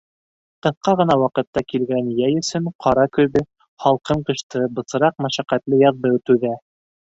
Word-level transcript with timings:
Ҡыҫка 0.67 0.95
ғына 1.01 1.17
ваҡытҡа 1.23 1.63
килгән 1.73 2.09
йәй 2.15 2.39
өсөн 2.41 2.71
ҡара 2.87 3.05
көҙҙө, 3.19 3.45
һалҡын 3.87 4.27
ҡышты, 4.33 4.65
бысраҡ, 4.81 5.23
мәшәҡәтле 5.29 5.85
яҙҙы 5.87 6.17
түҙә. 6.33 6.61